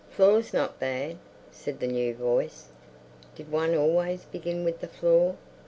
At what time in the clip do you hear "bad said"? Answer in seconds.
0.79-1.79